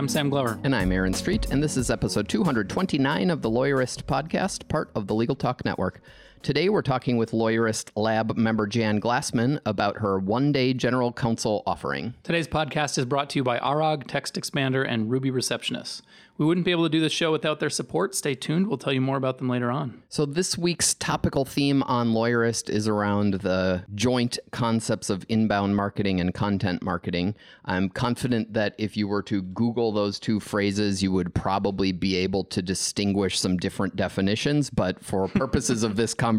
[0.00, 0.58] I'm Sam Glover.
[0.64, 5.06] And I'm Aaron Street, and this is episode 229 of the Lawyerist podcast, part of
[5.06, 6.00] the Legal Talk Network.
[6.42, 11.62] Today we're talking with Lawyerist Lab member Jan Glassman about her one day general counsel
[11.66, 12.14] offering.
[12.22, 16.02] Today's podcast is brought to you by ARAG, Text Expander, and Ruby Receptionist.
[16.40, 18.14] We wouldn't be able to do this show without their support.
[18.14, 18.66] Stay tuned.
[18.66, 20.02] We'll tell you more about them later on.
[20.08, 26.18] So, this week's topical theme on Lawyerist is around the joint concepts of inbound marketing
[26.18, 27.34] and content marketing.
[27.66, 32.16] I'm confident that if you were to Google those two phrases, you would probably be
[32.16, 34.70] able to distinguish some different definitions.
[34.70, 36.29] But for purposes of this conversation,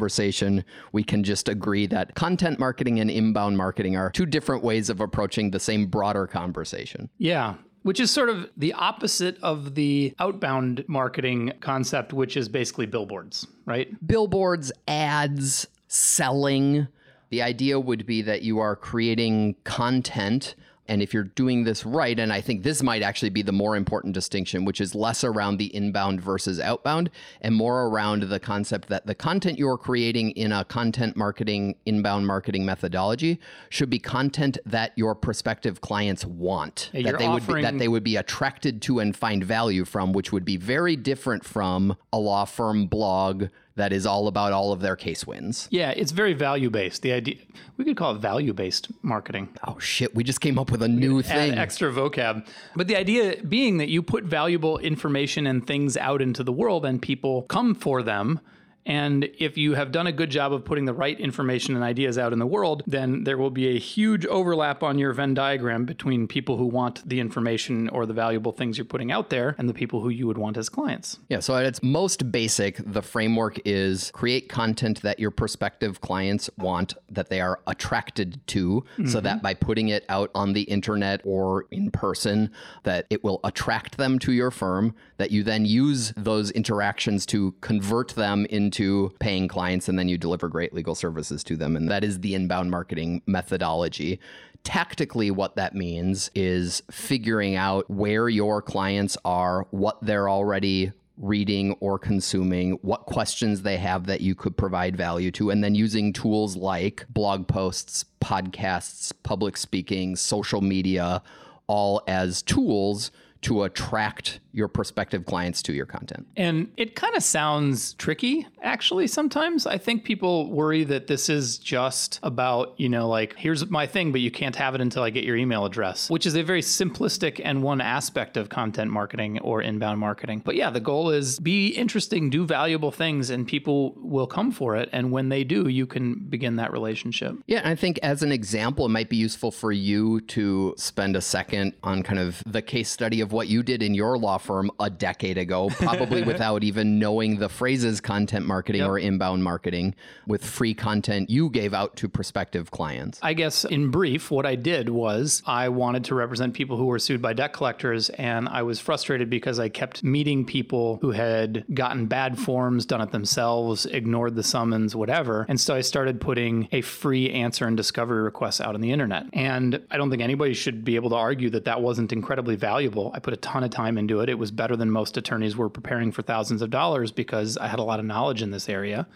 [0.91, 5.01] we can just agree that content marketing and inbound marketing are two different ways of
[5.01, 7.09] approaching the same broader conversation.
[7.17, 12.85] Yeah which is sort of the opposite of the outbound marketing concept, which is basically
[12.85, 13.89] billboards, right?
[14.05, 16.87] Billboards, ads, selling.
[17.29, 20.55] The idea would be that you are creating content
[20.91, 23.77] and if you're doing this right, and I think this might actually be the more
[23.77, 28.89] important distinction, which is less around the inbound versus outbound and more around the concept
[28.89, 34.57] that the content you're creating in a content marketing, inbound marketing methodology should be content
[34.65, 37.31] that your prospective clients want, that they offering...
[37.31, 40.57] would be, that they would be attracted to and find value from, which would be
[40.57, 45.25] very different from a law firm blog that is all about all of their case
[45.25, 45.67] wins.
[45.71, 47.01] Yeah, it's very value based.
[47.01, 47.35] The idea
[47.77, 49.49] we could call it value based marketing.
[49.65, 51.53] Oh shit, we just came up with a new thing.
[51.53, 52.45] extra vocab.
[52.75, 56.85] But the idea being that you put valuable information and things out into the world
[56.85, 58.39] and people come for them
[58.85, 62.17] and if you have done a good job of putting the right information and ideas
[62.17, 65.85] out in the world, then there will be a huge overlap on your Venn diagram
[65.85, 69.69] between people who want the information or the valuable things you're putting out there and
[69.69, 71.19] the people who you would want as clients.
[71.29, 71.39] Yeah.
[71.39, 76.95] So at its most basic, the framework is create content that your prospective clients want,
[77.09, 79.07] that they are attracted to, mm-hmm.
[79.07, 82.51] so that by putting it out on the internet or in person,
[82.83, 87.53] that it will attract them to your firm, that you then use those interactions to
[87.61, 91.75] convert them into into paying clients and then you deliver great legal services to them.
[91.75, 94.19] And that is the inbound marketing methodology.
[94.63, 101.73] Tactically, what that means is figuring out where your clients are, what they're already reading
[101.81, 106.13] or consuming, what questions they have that you could provide value to, and then using
[106.13, 111.21] tools like blog posts, podcasts, public speaking, social media,
[111.67, 113.11] all as tools
[113.41, 116.27] to attract your prospective clients to your content.
[116.35, 119.65] And it kind of sounds tricky, actually, sometimes.
[119.65, 124.11] I think people worry that this is just about, you know, like, here's my thing,
[124.11, 126.61] but you can't have it until I get your email address, which is a very
[126.61, 130.41] simplistic and one aspect of content marketing or inbound marketing.
[130.43, 134.75] But yeah, the goal is be interesting, do valuable things, and people will come for
[134.75, 134.89] it.
[134.91, 137.35] And when they do, you can begin that relationship.
[137.47, 141.21] Yeah, I think as an example, it might be useful for you to spend a
[141.21, 144.71] second on kind of the case study of what you did in your law firm
[144.79, 148.89] a decade ago, probably without even knowing the phrases content marketing yep.
[148.89, 149.95] or inbound marketing
[150.27, 153.19] with free content you gave out to prospective clients.
[153.21, 156.99] I guess in brief, what I did was I wanted to represent people who were
[156.99, 161.65] sued by debt collectors, and I was frustrated because I kept meeting people who had
[161.73, 165.45] gotten bad forms, done it themselves, ignored the summons, whatever.
[165.47, 169.25] And so I started putting a free answer and discovery request out on the internet.
[169.33, 173.11] And I don't think anybody should be able to argue that that wasn't incredibly valuable.
[173.13, 174.29] I put a ton of time into it.
[174.29, 177.79] It was better than most attorneys were preparing for thousands of dollars because I had
[177.79, 179.07] a lot of knowledge in this area.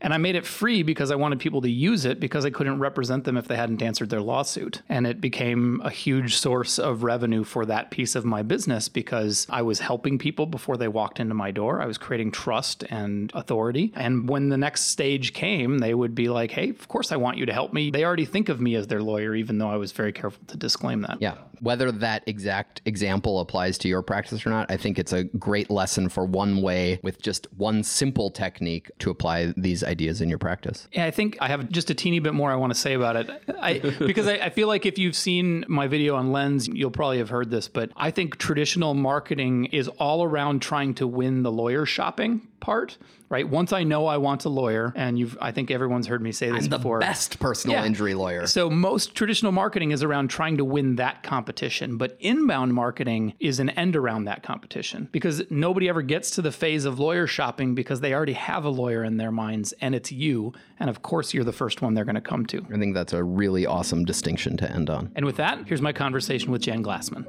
[0.00, 2.78] And I made it free because I wanted people to use it because I couldn't
[2.80, 4.82] represent them if they hadn't answered their lawsuit.
[4.88, 9.46] And it became a huge source of revenue for that piece of my business because
[9.48, 11.80] I was helping people before they walked into my door.
[11.80, 13.92] I was creating trust and authority.
[13.96, 17.38] And when the next stage came, they would be like, hey, of course I want
[17.38, 17.90] you to help me.
[17.90, 20.58] They already think of me as their lawyer, even though I was very careful to
[20.58, 21.18] disclaim that.
[21.20, 21.36] Yeah.
[21.60, 25.70] Whether that exact example applies to your practice or not, I think it's a great
[25.70, 30.38] lesson for one way with just one simple technique to apply these ideas in your
[30.38, 30.88] practice.
[30.92, 33.16] Yeah, I think I have just a teeny bit more I want to say about
[33.16, 33.30] it.
[33.60, 37.18] I, because I, I feel like if you've seen my video on Lens, you'll probably
[37.18, 41.52] have heard this, but I think traditional marketing is all around trying to win the
[41.52, 42.98] lawyer shopping part,
[43.28, 43.48] right?
[43.48, 46.50] Once I know I want a lawyer, and you've, I think everyone's heard me say
[46.50, 47.00] this I'm the before.
[47.00, 47.84] best personal Yeah.
[47.86, 48.46] injury lawyer.
[48.46, 53.60] So most traditional marketing is around trying to win that competition, but inbound marketing is
[53.60, 57.74] an end around that competition because nobody ever gets to the phase of lawyer shopping
[57.74, 61.34] because they already have a lawyer in their minds and it's you, and of course
[61.34, 62.64] you're the first one they're going to come to.
[62.72, 65.10] I think that's a really awesome distinction to end on.
[65.16, 67.26] And with that, here's my conversation with Jan Glassman.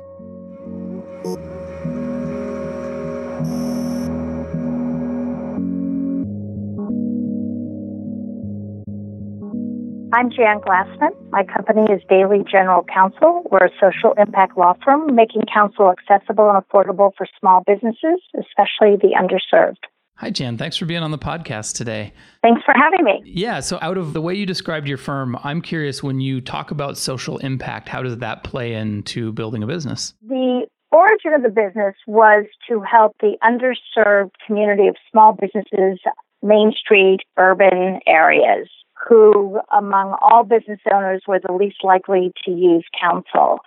[10.13, 11.09] I'm Jan Glassman.
[11.31, 13.43] My company is Daily General Counsel.
[13.51, 18.95] We're a social impact law firm making counsel accessible and affordable for small businesses, especially
[18.95, 19.83] the underserved.
[20.15, 20.57] Hi, Jan.
[20.57, 22.13] Thanks for being on the podcast today.
[22.41, 23.21] Thanks for having me.
[23.25, 23.59] Yeah.
[23.59, 26.97] So, out of the way you described your firm, I'm curious when you talk about
[26.97, 30.13] social impact, how does that play into building a business?
[30.25, 35.99] The origin of the business was to help the underserved community of small businesses,
[36.41, 38.69] Main Street, urban areas,
[39.07, 43.59] who, among all business owners, were the least likely to use counsel.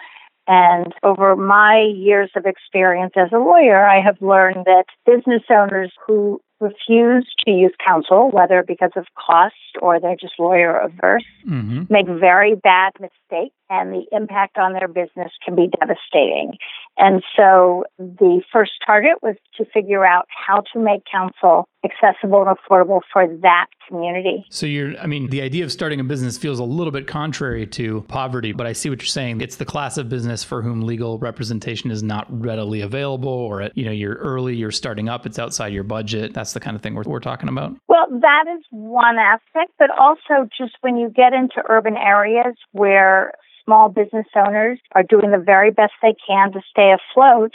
[0.47, 5.93] And over my years of experience as a lawyer, I have learned that business owners
[6.07, 11.85] who refuse to use counsel, whether because of cost or they're just lawyer averse, Mm-hmm.
[11.89, 16.59] make very bad mistakes and the impact on their business can be devastating.
[16.99, 22.57] And so the first target was to figure out how to make counsel accessible and
[22.59, 24.45] affordable for that community.
[24.51, 27.67] So you're, I mean, the idea of starting a business feels a little bit contrary
[27.69, 29.41] to poverty, but I see what you're saying.
[29.41, 33.87] It's the class of business for whom legal representation is not readily available, or you
[33.87, 36.35] know, you're early, you're starting up, it's outside your budget.
[36.35, 37.76] That's the kind of thing we're, we're talking about.
[37.88, 43.32] Well, that is one aspect, but also just when you get into urban areas where
[43.64, 47.52] small business owners are doing the very best they can to stay afloat,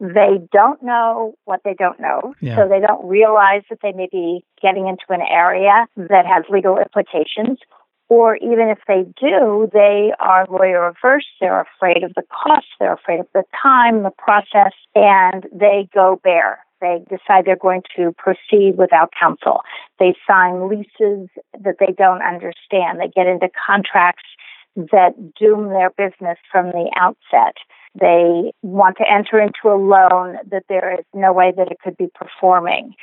[0.00, 2.34] they don't know what they don't know.
[2.40, 2.56] Yeah.
[2.56, 6.78] So they don't realize that they may be getting into an area that has legal
[6.78, 7.58] implications.
[8.10, 11.26] Or even if they do, they are lawyer averse.
[11.40, 12.66] They're afraid of the cost.
[12.80, 16.64] They're afraid of the time, the process, and they go bare.
[16.80, 19.60] They decide they're going to proceed without counsel.
[19.98, 21.28] They sign leases
[21.58, 23.00] that they don't understand.
[23.00, 24.24] They get into contracts
[24.76, 27.56] that doom their business from the outset.
[27.98, 31.96] They want to enter into a loan that there is no way that it could
[31.96, 32.94] be performing.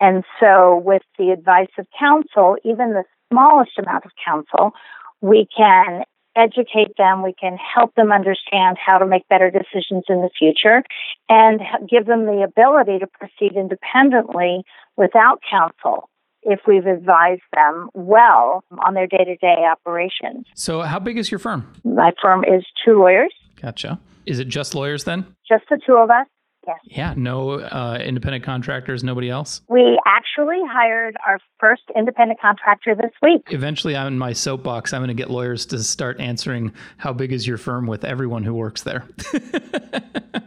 [0.00, 4.72] And so, with the advice of counsel, even the smallest amount of counsel,
[5.20, 6.02] we can
[6.36, 10.82] educate them, we can help them understand how to make better decisions in the future,
[11.28, 14.62] and give them the ability to proceed independently
[14.96, 16.08] without counsel
[16.42, 20.46] if we've advised them well on their day to day operations.
[20.54, 21.72] So, how big is your firm?
[21.84, 24.00] My firm is two lawyers, Gotcha.
[24.26, 25.34] Is it just lawyers then?
[25.48, 26.26] just the two of us.
[26.66, 26.78] Yes.
[26.84, 29.62] Yeah, no uh, independent contractors, nobody else.
[29.68, 33.42] We actually hired our first independent contractor this week.
[33.50, 37.32] Eventually, I'm in my soapbox, I'm going to get lawyers to start answering how big
[37.32, 39.04] is your firm with everyone who works there.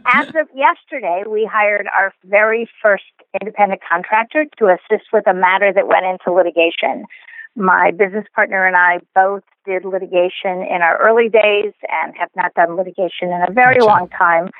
[0.06, 3.04] As of yesterday, we hired our very first
[3.38, 7.04] independent contractor to assist with a matter that went into litigation.
[7.56, 12.54] My business partner and I both did litigation in our early days and have not
[12.54, 13.86] done litigation in a very Gotcha.
[13.86, 14.50] long time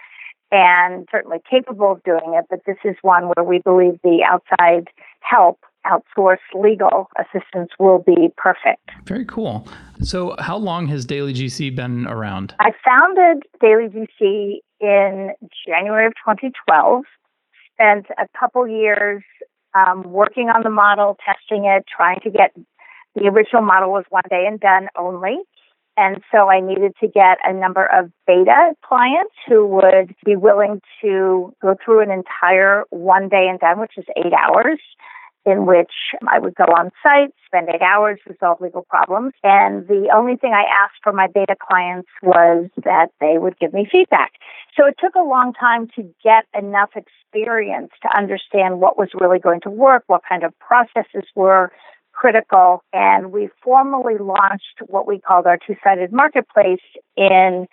[0.53, 4.89] and certainly capable of doing it, but this is one where we believe the outside
[5.21, 8.91] help, outsourced legal assistance will be perfect.
[9.05, 9.67] Very cool.
[10.03, 12.55] So, how long has Daily GC been around?
[12.61, 15.31] I founded Daily GC in
[15.67, 17.05] January of 2012.
[17.75, 19.23] Spent a couple years
[19.75, 22.53] um, working on the model, testing it, trying to get
[23.15, 25.39] the original model was one day and done only.
[25.97, 30.81] And so I needed to get a number of beta clients who would be willing
[31.03, 34.79] to go through an entire one day and done, which is eight hours,
[35.47, 35.93] in which
[36.29, 39.33] I would go on site, spend eight hours, resolve legal problems.
[39.43, 43.73] And the only thing I asked for my beta clients was that they would give
[43.73, 44.33] me feedback.
[44.77, 49.39] So it took a long time to get enough experience to understand what was really
[49.39, 51.73] going to work, what kind of processes were
[52.17, 52.83] critical.
[52.93, 56.81] And we formally launched what we called our two sided marketplace
[57.17, 57.67] in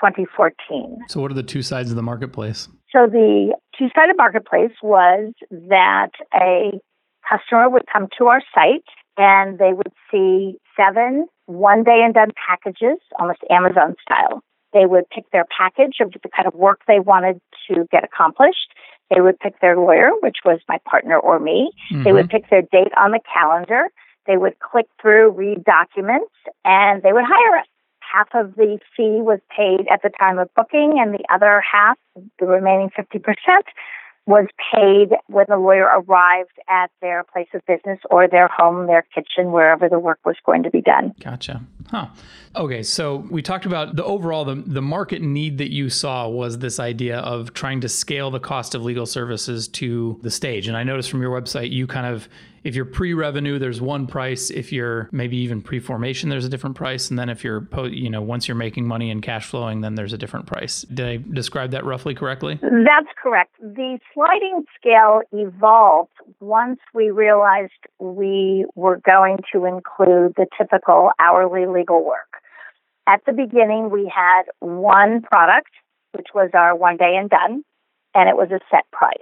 [0.00, 0.98] 2014.
[1.08, 2.68] So, what are the two sides of the marketplace?
[2.92, 6.80] So the two sided marketplace was that a
[7.28, 8.84] customer would come to our site
[9.16, 14.42] and they would see seven one day and done packages, almost Amazon style.
[14.72, 18.72] They would pick their package of the kind of work they wanted to get accomplished.
[19.10, 21.72] They would pick their lawyer, which was my partner or me.
[21.90, 22.36] They would mm-hmm.
[22.36, 23.88] pick their date on the calendar.
[24.26, 26.32] They would click through, read documents,
[26.64, 27.66] and they would hire us.
[28.00, 31.96] Half of the fee was paid at the time of booking, and the other half,
[32.38, 33.22] the remaining 50%,
[34.26, 39.04] was paid when the lawyer arrived at their place of business or their home, their
[39.14, 41.14] kitchen, wherever the work was going to be done.
[41.20, 41.62] Gotcha.
[41.90, 42.06] Huh.
[42.54, 46.58] Okay, so we talked about the overall the, the market need that you saw was
[46.58, 50.68] this idea of trying to scale the cost of legal services to the stage.
[50.68, 52.28] And I noticed from your website you kind of
[52.62, 54.50] if you're pre-revenue, there's one price.
[54.50, 57.08] If you're maybe even pre-formation, there's a different price.
[57.08, 60.12] And then if you're, you know, once you're making money and cash flowing, then there's
[60.12, 60.82] a different price.
[60.82, 62.58] Did I describe that roughly correctly?
[62.60, 63.54] That's correct.
[63.60, 71.66] The sliding scale evolved once we realized we were going to include the typical hourly
[71.80, 72.42] legal work.
[73.06, 75.70] At the beginning, we had one product,
[76.12, 77.64] which was our one day and done,
[78.14, 79.18] and it was a set price.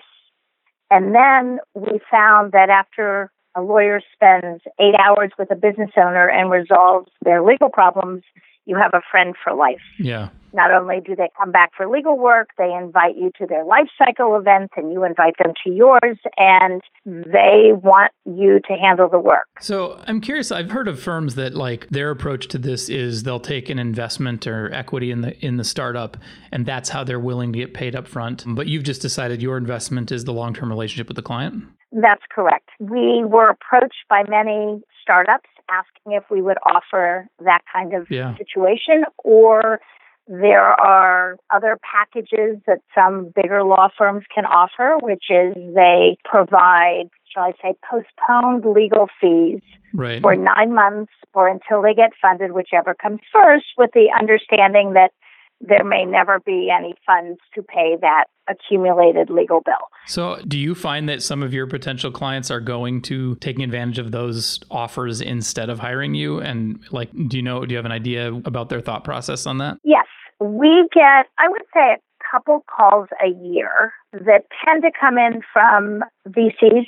[0.91, 6.29] And then we found that after a lawyer spends eight hours with a business owner
[6.29, 8.23] and resolves their legal problems,
[8.69, 9.81] you have a friend for life.
[9.99, 10.29] Yeah.
[10.53, 13.89] Not only do they come back for legal work, they invite you to their life
[13.99, 19.19] cycle events and you invite them to yours and they want you to handle the
[19.19, 19.47] work.
[19.61, 23.41] So I'm curious, I've heard of firms that like their approach to this is they'll
[23.41, 26.17] take an investment or equity in the in the startup
[26.53, 28.45] and that's how they're willing to get paid up front.
[28.47, 31.65] But you've just decided your investment is the long-term relationship with the client?
[31.93, 32.69] That's correct.
[32.81, 38.37] We were approached by many startups asking if we would offer that kind of yeah.
[38.37, 39.81] situation or
[40.29, 47.09] there are other packages that some bigger law firms can offer, which is they provide,
[47.33, 49.63] shall I say, postponed legal fees
[49.95, 50.21] right.
[50.21, 55.13] for nine months or until they get funded, whichever comes first, with the understanding that
[55.61, 59.75] there may never be any funds to pay that accumulated legal bill.
[60.07, 63.99] So, do you find that some of your potential clients are going to taking advantage
[63.99, 66.39] of those offers instead of hiring you?
[66.39, 69.59] And, like, do you know, do you have an idea about their thought process on
[69.59, 69.79] that?
[69.85, 70.07] Yes.
[70.41, 71.99] We get, I would say, a
[72.31, 76.87] couple calls a year that tend to come in from VCs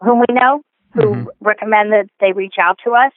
[0.00, 0.62] whom we know
[0.94, 1.28] who mm-hmm.
[1.40, 3.12] recommend that they reach out to us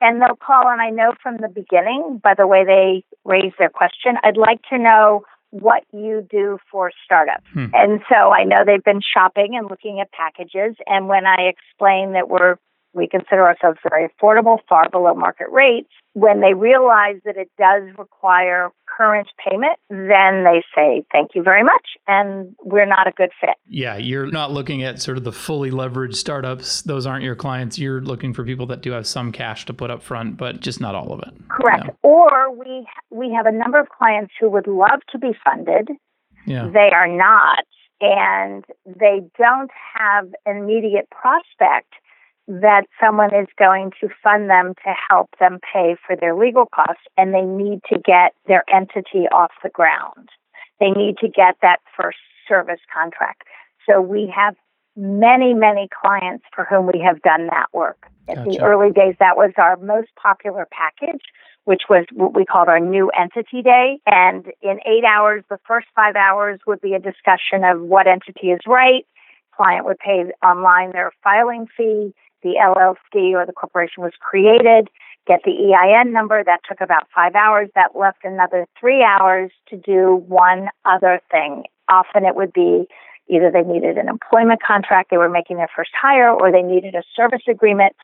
[0.00, 3.70] and they'll call and I know from the beginning by the way they raise their
[3.70, 7.44] question, I'd like to know what you do for startups.
[7.52, 7.66] Hmm.
[7.74, 12.12] And so I know they've been shopping and looking at packages and when I explain
[12.12, 12.56] that we're
[12.92, 15.88] we consider ourselves very affordable, far below market rates.
[16.14, 21.62] When they realize that it does require current payment, then they say, thank you very
[21.62, 23.54] much, and we're not a good fit.
[23.68, 26.82] Yeah, you're not looking at sort of the fully leveraged startups.
[26.82, 27.78] Those aren't your clients.
[27.78, 30.80] You're looking for people that do have some cash to put up front, but just
[30.80, 31.48] not all of it.
[31.48, 31.84] Correct.
[31.86, 31.92] Yeah.
[32.02, 35.90] Or we we have a number of clients who would love to be funded.
[36.44, 36.68] Yeah.
[36.72, 37.64] They are not,
[38.00, 41.92] and they don't have an immediate prospect
[42.50, 47.04] that someone is going to fund them to help them pay for their legal costs
[47.16, 50.28] and they need to get their entity off the ground.
[50.80, 53.44] They need to get that first service contract.
[53.88, 54.56] So we have
[54.96, 58.06] many, many clients for whom we have done that work.
[58.26, 58.50] Gotcha.
[58.50, 61.22] the early days, that was our most popular package,
[61.64, 63.98] which was what we called our new entity day.
[64.06, 68.48] And in eight hours, the first five hours would be a discussion of what entity
[68.48, 69.06] is right.
[69.56, 74.88] Client would pay online their filing fee the LLC or the corporation was created,
[75.26, 76.42] get the EIN number.
[76.42, 77.68] That took about five hours.
[77.74, 81.64] That left another three hours to do one other thing.
[81.88, 82.86] Often it would be
[83.28, 86.94] either they needed an employment contract, they were making their first hire, or they needed
[86.94, 87.94] a service agreement,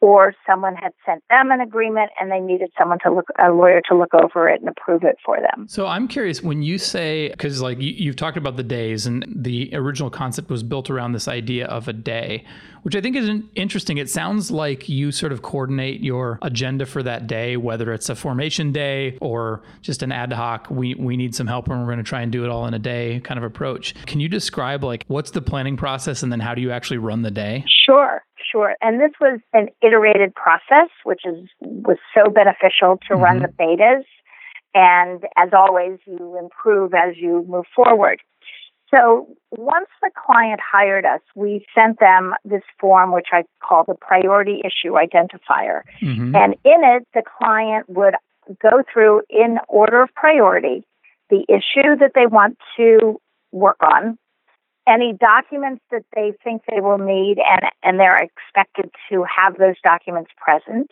[0.00, 3.80] or someone had sent them an agreement and they needed someone to look a lawyer
[3.88, 5.66] to look over it and approve it for them.
[5.68, 9.24] So I'm curious when you say because like you, you've talked about the days and
[9.34, 12.44] the original concept was built around this idea of a day
[12.82, 13.98] which I think is interesting.
[13.98, 18.14] It sounds like you sort of coordinate your agenda for that day, whether it's a
[18.14, 21.98] formation day or just an ad hoc, we, we need some help and we're going
[21.98, 23.94] to try and do it all in a day kind of approach.
[24.06, 27.22] Can you describe like what's the planning process and then how do you actually run
[27.22, 27.64] the day?
[27.68, 28.22] Sure.
[28.50, 28.74] Sure.
[28.80, 33.22] And this was an iterated process, which is was so beneficial to mm-hmm.
[33.22, 34.04] run the betas.
[34.74, 38.20] And as always, you improve as you move forward.
[38.90, 43.94] So once the client hired us, we sent them this form, which I call the
[43.94, 45.82] priority issue identifier.
[46.02, 46.34] Mm-hmm.
[46.34, 48.14] And in it, the client would
[48.60, 50.84] go through in order of priority
[51.30, 53.20] the issue that they want to
[53.52, 54.18] work on,
[54.90, 59.76] any documents that they think they will need and, and they're expected to have those
[59.84, 60.90] documents present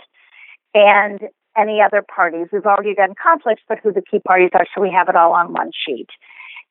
[0.72, 1.20] and
[1.56, 2.46] any other parties.
[2.52, 5.32] We've already done conflicts, but who the key parties are, so we have it all
[5.32, 6.08] on one sheet.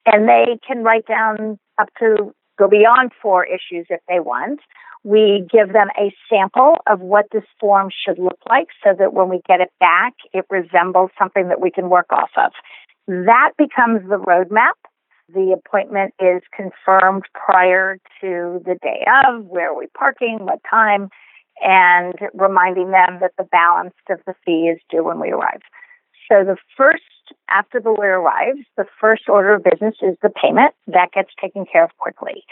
[0.05, 4.61] And they can write down up to go beyond four issues if they want.
[5.03, 9.29] We give them a sample of what this form should look like so that when
[9.29, 12.51] we get it back, it resembles something that we can work off of.
[13.07, 14.73] That becomes the roadmap
[15.33, 21.09] The appointment is confirmed prior to the day of where are we parking, what time,
[21.61, 25.61] and reminding them that the balance of the fee is due when we arrive.
[26.29, 27.03] So the first,
[27.49, 30.73] after the lawyer arrives, the first order of business is the payment.
[30.87, 32.43] That gets taken care of quickly.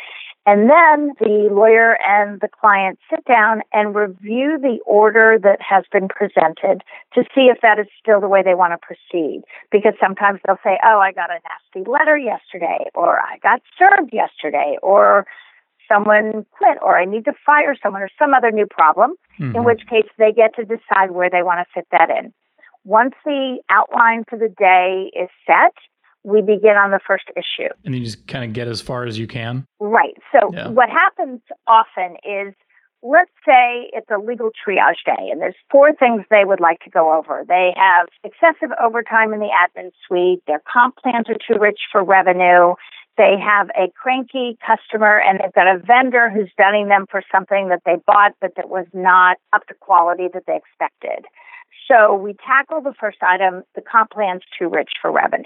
[0.46, 5.86] And then the lawyer and the client sit down and review the order that has
[5.92, 6.84] been presented
[7.16, 9.42] to see if that is still the way they want to proceed.
[9.72, 14.14] Because sometimes they'll say, oh, I got a nasty letter yesterday, or I got served
[14.14, 15.26] yesterday, or
[15.92, 19.56] someone quit, or I need to fire someone, or some other new problem, mm-hmm.
[19.56, 22.34] in which case they get to decide where they want to fit that in.
[22.86, 25.74] Once the outline for the day is set,
[26.24, 27.70] we begin on the first issue.
[27.84, 29.66] And you just kind of get as far as you can?
[29.80, 30.16] Right.
[30.32, 30.70] So, yeah.
[30.70, 32.54] what happens often is
[33.04, 36.90] let's say it's a legal triage day and there's four things they would like to
[36.90, 37.44] go over.
[37.48, 42.04] They have excessive overtime in the admin suite, their comp plans are too rich for
[42.04, 42.74] revenue,
[43.18, 47.70] they have a cranky customer and they've got a vendor who's dunning them for something
[47.70, 51.26] that they bought but that was not up to quality that they expected.
[51.88, 55.44] So we tackle the first item, the comp plan's too rich for revenue.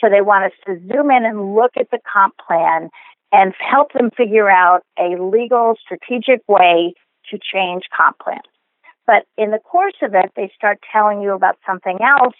[0.00, 2.90] So they want us to zoom in and look at the comp plan
[3.32, 6.94] and help them figure out a legal, strategic way
[7.30, 8.40] to change comp plans.
[9.06, 12.36] But in the course of it, they start telling you about something else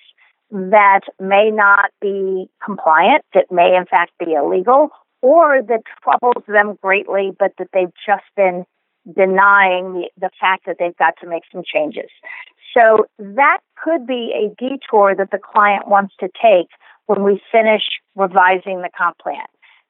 [0.50, 4.90] that may not be compliant, that may in fact be illegal,
[5.22, 8.64] or that troubles them greatly, but that they've just been
[9.14, 12.10] denying the, the fact that they've got to make some changes.
[12.74, 16.68] So that could be a detour that the client wants to take
[17.06, 17.82] when we finish
[18.14, 19.46] revising the comp plan.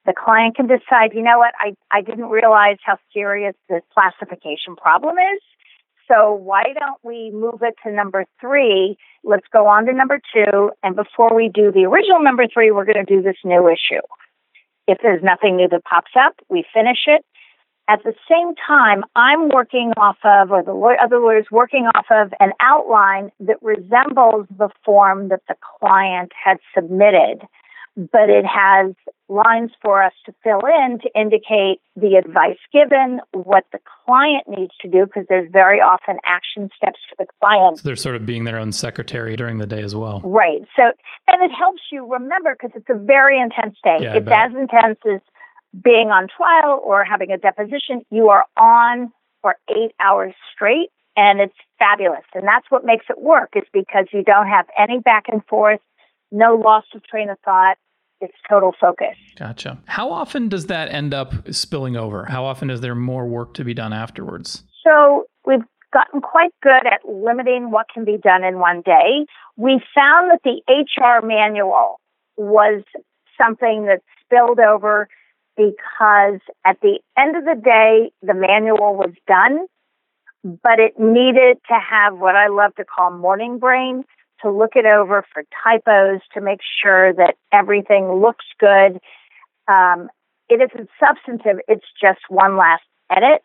[0.06, 4.76] The client can decide, you know what, I, I didn't realize how serious the classification
[4.76, 5.42] problem is.
[6.08, 8.96] So why don't we move it to number three?
[9.22, 10.70] Let's go on to number two.
[10.82, 14.02] And before we do the original number three, we're going to do this new issue.
[14.88, 17.25] If there's nothing new that pops up, we finish it.
[17.90, 22.06] At the same time, I'm working off of, or the lawyer, other lawyers working off
[22.09, 27.42] of an outline that resembles the form that the client had submitted,
[27.97, 28.94] but it has
[29.28, 34.73] lines for us to fill in to indicate the advice given, what the client needs
[34.82, 37.78] to do, because there's very often action steps for the client.
[37.78, 40.20] So they're sort of being their own secretary during the day as well.
[40.22, 40.62] Right.
[40.76, 40.92] So,
[41.26, 43.98] and it helps you remember because it's a very intense day.
[44.00, 45.20] Yeah, it's as intense as
[45.83, 51.40] being on trial or having a deposition, you are on for eight hours straight and
[51.40, 52.24] it's fabulous.
[52.35, 55.80] And that's what makes it work is because you don't have any back and forth,
[56.30, 57.76] no loss of train of thought.
[58.20, 59.16] It's total focus.
[59.38, 59.78] Gotcha.
[59.87, 62.26] How often does that end up spilling over?
[62.26, 64.62] How often is there more work to be done afterwards?
[64.85, 69.24] So we've gotten quite good at limiting what can be done in one day.
[69.56, 71.98] We found that the HR manual
[72.37, 72.83] was
[73.40, 75.09] something that spilled over
[75.61, 79.66] because at the end of the day, the manual was done,
[80.42, 84.05] but it needed to have what I love to call morning brain
[84.42, 89.01] to look it over for typos to make sure that everything looks good.
[89.68, 90.09] Um,
[90.49, 93.42] it isn't substantive, it's just one last edit.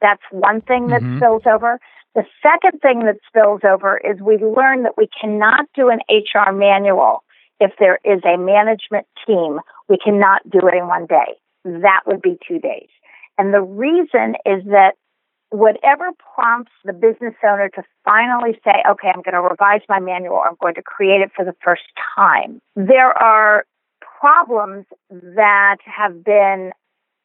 [0.00, 1.18] That's one thing that mm-hmm.
[1.18, 1.78] spills over.
[2.14, 6.50] The second thing that spills over is we learn that we cannot do an HR
[6.50, 7.24] manual
[7.60, 9.60] if there is a management team.
[9.88, 12.88] We cannot do it in one day that would be two days.
[13.38, 14.94] And the reason is that
[15.50, 20.42] whatever prompts the business owner to finally say, okay, I'm going to revise my manual,
[20.44, 21.82] I'm going to create it for the first
[22.16, 23.66] time, there are
[24.20, 26.72] problems that have been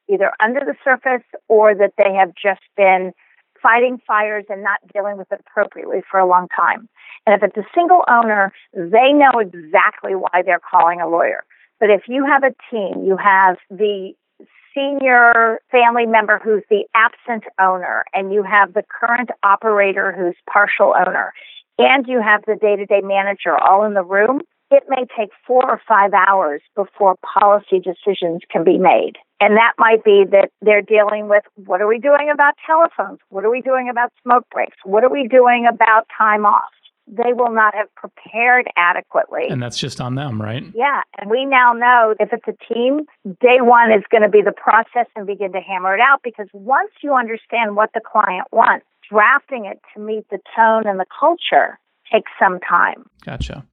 [0.10, 3.14] either under the surface or that they have just been
[3.62, 6.88] fighting fires and not dealing with it appropriately for a long time.
[7.26, 11.44] And if it's a single owner, they know exactly why they're calling a lawyer.
[11.80, 14.14] But if you have a team, you have the
[14.78, 20.94] senior family member who's the absent owner, and you have the current operator who's partial
[20.96, 21.34] owner,
[21.80, 25.30] and you have the day to day manager all in the room, it may take
[25.46, 29.14] four or five hours before policy decisions can be made.
[29.40, 33.20] And that might be that they're dealing with what are we doing about telephones?
[33.30, 34.78] What are we doing about smoke breaks?
[34.84, 36.74] What are we doing about time off?
[37.08, 39.48] They will not have prepared adequately.
[39.50, 40.64] And that's just on them, right?
[40.76, 41.02] Yeah.
[41.18, 43.06] And we now know if it's a team,
[43.40, 46.48] day one is going to be the process and begin to hammer it out because
[46.54, 51.06] once you understand what the client wants, drafting it to meet the tone and the
[51.18, 51.80] culture
[52.12, 53.06] takes some time.
[53.26, 53.66] Gotcha.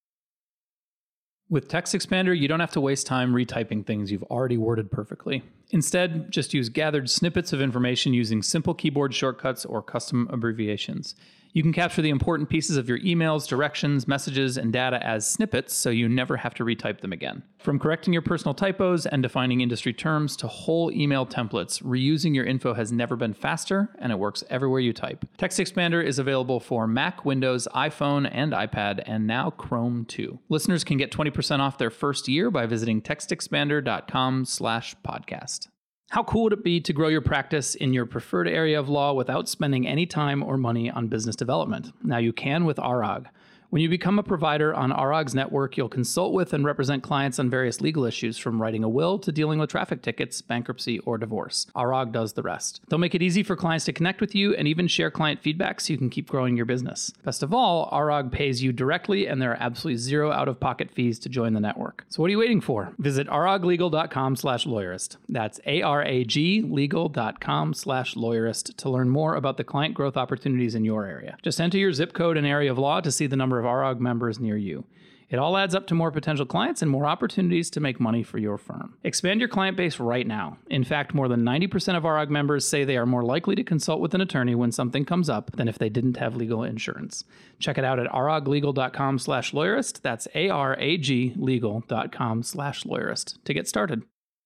[1.50, 5.42] With Text Expander, you don't have to waste time retyping things you've already worded perfectly.
[5.70, 11.14] Instead, just use gathered snippets of information using simple keyboard shortcuts or custom abbreviations.
[11.54, 15.72] You can capture the important pieces of your emails, directions, messages, and data as snippets
[15.72, 17.44] so you never have to retype them again.
[17.58, 22.44] From correcting your personal typos and defining industry terms to whole email templates, reusing your
[22.44, 25.24] info has never been faster and it works everywhere you type.
[25.36, 30.40] Text Expander is available for Mac, Windows, iPhone, and iPad, and now Chrome too.
[30.48, 35.68] Listeners can get 20% off their first year by visiting textexpander.com slash podcast.
[36.14, 39.14] How cool would it be to grow your practice in your preferred area of law
[39.14, 41.90] without spending any time or money on business development?
[42.04, 43.26] Now you can with ARAG.
[43.70, 47.50] When you become a provider on ARAG's network, you'll consult with and represent clients on
[47.50, 51.66] various legal issues from writing a will to dealing with traffic tickets, bankruptcy, or divorce.
[51.74, 52.80] ARAG does the rest.
[52.88, 55.80] They'll make it easy for clients to connect with you and even share client feedback
[55.80, 57.12] so you can keep growing your business.
[57.24, 61.28] Best of all, ARAG pays you directly and there are absolutely zero out-of-pocket fees to
[61.28, 62.04] join the network.
[62.08, 62.92] So what are you waiting for?
[62.98, 65.16] Visit araglegal.com slash lawyerist.
[65.28, 71.06] That's A-R-A-G legal.com slash lawyerist to learn more about the client growth opportunities in your
[71.06, 71.36] area.
[71.42, 73.70] Just enter your zip code and area of law to see the number of of
[73.70, 74.84] ARAG members near you.
[75.30, 78.38] It all adds up to more potential clients and more opportunities to make money for
[78.38, 78.98] your firm.
[79.02, 80.58] Expand your client base right now.
[80.68, 84.00] In fact, more than 90% of ARAG members say they are more likely to consult
[84.00, 87.24] with an attorney when something comes up than if they didn't have legal insurance.
[87.58, 90.02] Check it out at araglegal.com slash lawyerist.
[90.02, 94.02] That's A-R-A-G legal.com slash lawyerist to get started.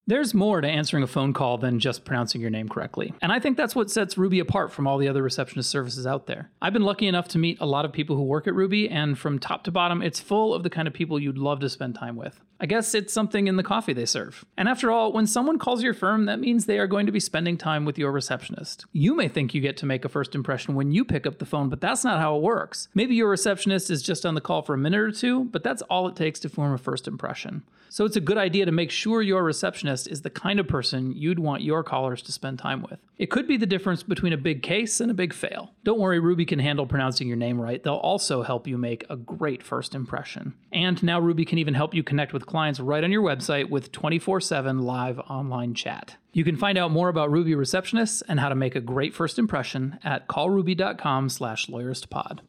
[0.09, 3.13] There's more to answering a phone call than just pronouncing your name correctly.
[3.21, 6.27] And I think that's what sets Ruby apart from all the other receptionist services out
[6.27, 6.51] there.
[6.63, 9.19] I've been lucky enough to meet a lot of people who work at Ruby, and
[9.19, 11.95] from top to bottom, it's full of the kind of people you'd love to spend
[11.95, 12.41] time with.
[12.59, 14.47] I guess it's something in the coffee they serve.
[14.57, 17.21] And after all, when someone calls your firm, that means they are going to be
[17.21, 18.87] spending time with your receptionist.
[18.93, 21.45] You may think you get to make a first impression when you pick up the
[21.45, 22.89] phone, but that's not how it works.
[22.95, 25.83] Maybe your receptionist is just on the call for a minute or two, but that's
[25.83, 27.63] all it takes to form a first impression.
[27.91, 31.13] So it's a good idea to make sure your receptionist is the kind of person
[31.17, 32.99] you'd want your callers to spend time with.
[33.17, 35.73] It could be the difference between a big case and a big fail.
[35.85, 37.83] Don't worry, Ruby can handle pronouncing your name right.
[37.83, 40.55] They'll also help you make a great first impression.
[40.73, 43.93] And now Ruby can even help you connect with clients right on your website with
[43.93, 46.17] 24 7 live online chat.
[46.33, 49.39] You can find out more about Ruby receptionists and how to make a great first
[49.39, 52.41] impression at callruby.com slash lawyeristpod.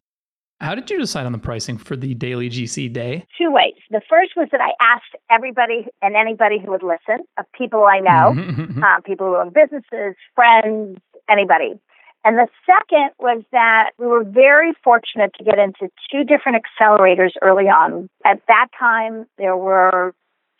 [0.62, 3.26] How did you decide on the pricing for the daily GC day?
[3.38, 3.76] Two ways.
[3.92, 8.00] The first was that I asked everybody and anybody who would listen, of people I
[8.00, 8.84] know, mm-hmm, mm-hmm, mm-hmm.
[8.84, 11.80] um, people who own businesses, friends, anybody.
[12.26, 17.32] And the second was that we were very fortunate to get into two different accelerators
[17.42, 18.10] early on.
[18.26, 20.14] At that time, there were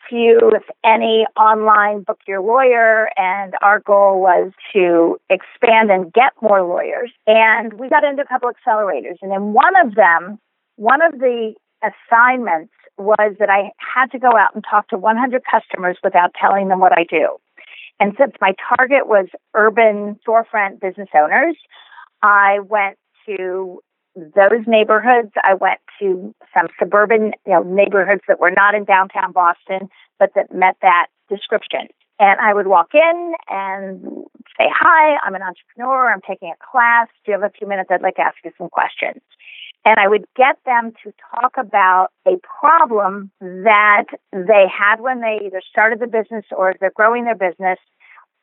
[0.08, 6.32] few, if any, online book your lawyer, and our goal was to expand and get
[6.42, 7.10] more lawyers.
[7.26, 10.38] And we got into a couple accelerators, and in one of them,
[10.76, 15.42] one of the assignments was that I had to go out and talk to 100
[15.50, 17.36] customers without telling them what I do.
[17.98, 21.56] And since my target was urban storefront business owners,
[22.22, 23.80] I went to
[24.14, 25.32] those neighborhoods.
[25.42, 30.30] I went to some suburban you know, neighborhoods that were not in downtown Boston, but
[30.34, 31.88] that met that description.
[32.18, 34.02] And I would walk in and
[34.58, 36.12] say, Hi, I'm an entrepreneur.
[36.12, 37.08] I'm taking a class.
[37.24, 37.88] Do you have a few minutes?
[37.90, 39.22] I'd like to ask you some questions.
[39.86, 45.40] And I would get them to talk about a problem that they had when they
[45.46, 47.78] either started the business or they're growing their business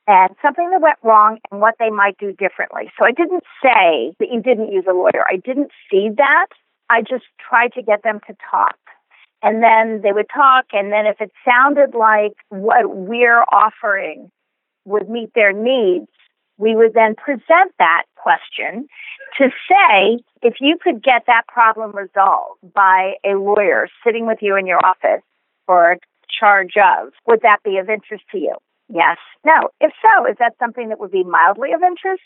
[0.07, 2.89] and something that went wrong and what they might do differently.
[2.97, 5.25] So I didn't say that you didn't use a lawyer.
[5.27, 6.47] I didn't see that.
[6.89, 8.77] I just tried to get them to talk.
[9.43, 14.31] And then they would talk, and then if it sounded like what we're offering
[14.85, 16.07] would meet their needs,
[16.57, 18.87] we would then present that question
[19.37, 24.55] to say if you could get that problem resolved by a lawyer sitting with you
[24.55, 25.21] in your office
[25.67, 25.97] for
[26.39, 28.55] charge of, would that be of interest to you?
[28.89, 29.17] Yes.
[29.45, 29.69] No.
[29.81, 32.23] If so, is that something that would be mildly of interest?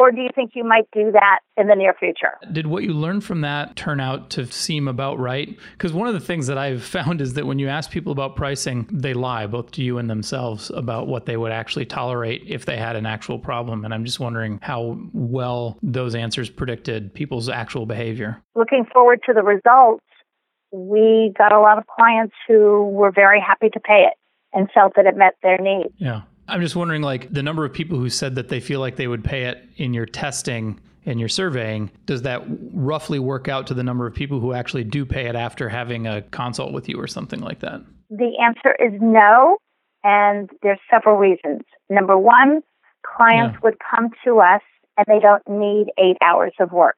[0.00, 2.38] Or do you think you might do that in the near future?
[2.50, 5.54] Did what you learned from that turn out to seem about right?
[5.72, 8.34] Because one of the things that I've found is that when you ask people about
[8.34, 12.64] pricing, they lie, both to you and themselves, about what they would actually tolerate if
[12.64, 13.84] they had an actual problem.
[13.84, 18.42] And I'm just wondering how well those answers predicted people's actual behavior.
[18.54, 20.02] Looking forward to the results,
[20.72, 24.14] we got a lot of clients who were very happy to pay it
[24.52, 25.92] and felt that it met their needs.
[25.98, 26.22] Yeah.
[26.48, 29.06] I'm just wondering, like, the number of people who said that they feel like they
[29.06, 33.74] would pay it in your testing and your surveying, does that roughly work out to
[33.74, 37.00] the number of people who actually do pay it after having a consult with you
[37.00, 37.80] or something like that?
[38.10, 39.58] The answer is no,
[40.02, 41.62] and there's several reasons.
[41.88, 42.62] Number one,
[43.06, 43.60] clients yeah.
[43.62, 44.62] would come to us
[44.96, 46.96] and they don't need eight hours of work.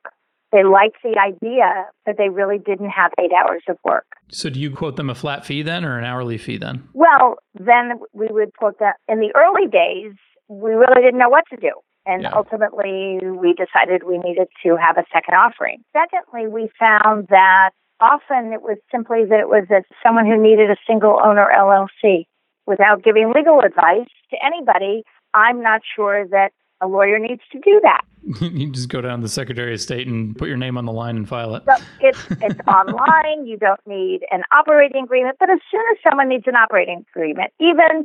[0.53, 4.05] They liked the idea, but they really didn't have eight hours of work.
[4.31, 6.87] So, do you quote them a flat fee then or an hourly fee then?
[6.93, 10.13] Well, then we would quote that in the early days,
[10.49, 11.73] we really didn't know what to do.
[12.05, 12.33] And Yeah.
[12.35, 15.83] ultimately, we decided we needed to have a second offering.
[15.93, 20.71] Secondly, we found that often it was simply that it was that someone who needed
[20.71, 22.27] a single owner LLC.
[22.67, 25.03] Without giving legal advice to anybody,
[25.35, 28.03] I'm not sure that a lawyer needs to do that.
[28.41, 30.93] you just go down to the Secretary of State and put your name on the
[30.93, 31.63] line and file it.
[31.65, 33.47] So it's it's online.
[33.47, 35.37] You don't need an operating agreement.
[35.41, 38.05] But as soon as someone needs an operating agreement, even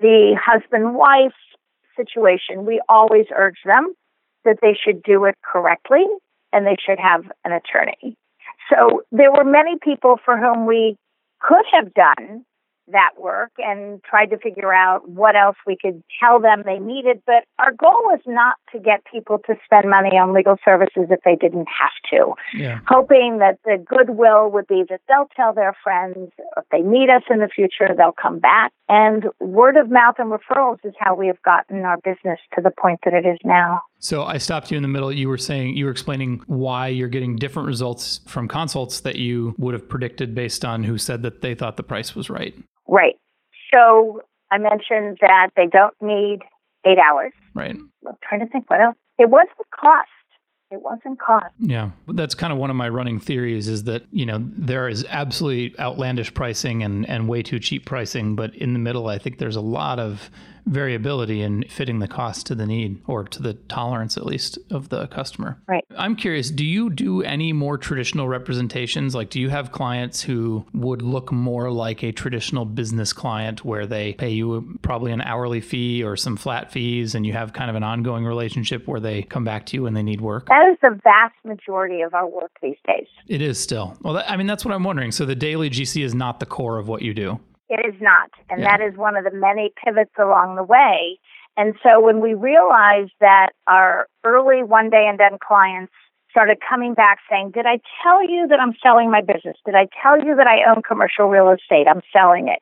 [0.00, 1.34] the husband wife
[1.96, 3.94] situation, we always urge them
[4.44, 6.04] that they should do it correctly
[6.52, 8.16] and they should have an attorney.
[8.70, 10.96] So there were many people for whom we
[11.40, 12.44] could have done
[12.88, 17.22] that work and tried to figure out what else we could tell them they needed.
[17.26, 21.20] But our goal was not to get people to spend money on legal services if
[21.24, 22.80] they didn't have to Yeah.
[22.86, 26.32] hoping that the goodwill would be that they'll tell their friends.
[26.56, 28.72] If they need us in the future, they'll come back.
[28.88, 32.70] And word of mouth and referrals is how we have gotten our business to the
[32.70, 33.82] point that it is now.
[34.02, 35.12] So I stopped you in the middle.
[35.12, 39.54] You were saying you were explaining why you're getting different results from consults that you
[39.58, 42.52] would have predicted based on who said that they thought the price was right.
[42.88, 43.14] Right.
[43.72, 46.40] So I mentioned that they don't need
[46.84, 47.32] eight hours.
[47.54, 47.76] Right.
[48.06, 48.96] I'm trying to think what else.
[49.18, 50.08] It wasn't cost.
[50.72, 51.54] It wasn't cost.
[51.60, 51.90] Yeah.
[52.08, 55.78] That's kind of one of my running theories is that, you know, there is absolutely
[55.78, 58.34] outlandish pricing and, and way too cheap pricing.
[58.34, 60.28] But in the middle, I think there's a lot of
[60.66, 64.88] variability in fitting the cost to the need or to the tolerance, at least, of
[64.88, 65.60] the customer.
[65.66, 65.84] Right.
[65.96, 69.14] I'm curious, do you do any more traditional representations?
[69.14, 73.86] Like, do you have clients who would look more like a traditional business client where
[73.86, 77.70] they pay you probably an hourly fee or some flat fees and you have kind
[77.70, 80.46] of an ongoing relationship where they come back to you when they need work?
[80.48, 83.06] That is the vast majority of our work these days.
[83.26, 83.96] It is still.
[84.02, 85.12] Well, that, I mean, that's what I'm wondering.
[85.12, 87.40] So the daily GC is not the core of what you do.
[87.72, 88.30] It is not.
[88.50, 88.76] And Yeah.
[88.76, 91.18] that is one of the many pivots along the way.
[91.56, 95.92] And so when we realized that our early one day and done clients
[96.30, 99.56] started coming back saying, Did I tell you that I'm selling my business?
[99.64, 101.88] Did I tell you that I own commercial real estate?
[101.88, 102.60] I'm selling it.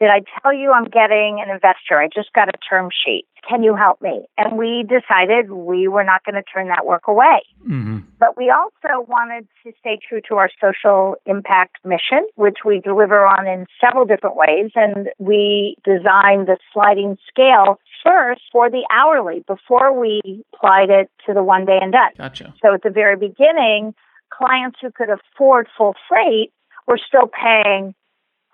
[0.00, 2.00] Did I tell you I'm getting an investor?
[2.00, 3.26] I just got a term sheet.
[3.46, 4.26] Can you help me?
[4.38, 7.42] And we decided we were not going to turn that work away.
[7.62, 12.80] hmm But we also wanted to stay true to our social impact mission, which we
[12.80, 14.70] deliver on in several different ways.
[14.74, 21.34] And we designed the sliding scale first for the hourly before we applied it to
[21.34, 22.12] the one day and done.
[22.16, 22.54] Gotcha.
[22.62, 23.94] So at the very beginning,
[24.30, 26.52] clients who could afford full freight
[26.86, 27.94] were still paying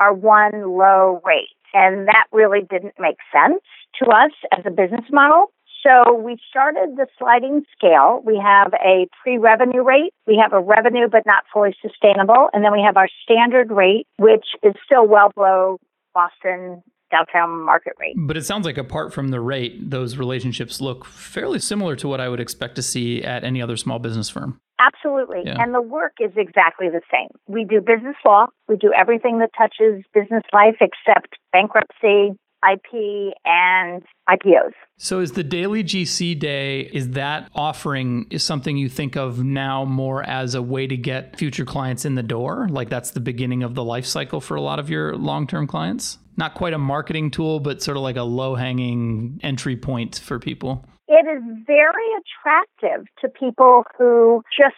[0.01, 1.49] our one low rate.
[1.75, 3.63] And that really didn't make sense
[4.03, 5.53] to us as a business model.
[5.83, 8.21] So we started the sliding scale.
[8.25, 12.65] We have a pre revenue rate, we have a revenue but not fully sustainable, and
[12.65, 15.79] then we have our standard rate, which is still well below
[16.13, 18.15] Boston downtown market rate.
[18.17, 22.21] But it sounds like apart from the rate, those relationships look fairly similar to what
[22.21, 24.61] I would expect to see at any other small business firm.
[24.79, 25.43] Absolutely.
[25.45, 25.63] Yeah.
[25.63, 27.29] And the work is exactly the same.
[27.47, 34.03] We do business law, we do everything that touches business life except bankruptcy, IP, and
[34.29, 34.73] IPOs.
[34.99, 39.85] So is the daily GC day is that offering is something you think of now
[39.85, 42.69] more as a way to get future clients in the door?
[42.71, 46.19] Like that's the beginning of the life cycle for a lot of your long-term clients?
[46.37, 50.85] Not quite a marketing tool, but sort of like a low-hanging entry point for people.
[51.09, 54.77] It is very attractive to people who just